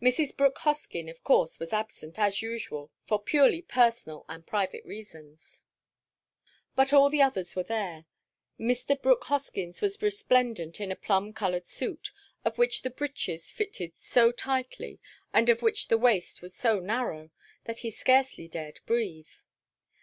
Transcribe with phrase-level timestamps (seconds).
[0.00, 0.34] Mrs.
[0.34, 5.62] Brooke Hoskyn, of course, was absent, as usual, for purely personal and private reasons.
[6.74, 8.06] But all the others were there.
[8.58, 8.98] Mr.
[8.98, 12.12] Brooke Hoskyn was resplendent in a plum coloured suit,
[12.46, 15.00] of which the breeches fitted so tightly,
[15.34, 17.28] and of which the waist was so narrow,
[17.64, 19.28] that he scarcely dared breathe.